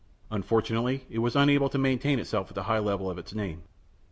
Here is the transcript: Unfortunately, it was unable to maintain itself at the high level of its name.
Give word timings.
Unfortunately, 0.31 1.05
it 1.11 1.19
was 1.19 1.35
unable 1.35 1.69
to 1.69 1.77
maintain 1.77 2.17
itself 2.17 2.49
at 2.49 2.55
the 2.55 2.63
high 2.63 2.79
level 2.79 3.07
of 3.07 3.19
its 3.19 3.35
name. 3.35 3.61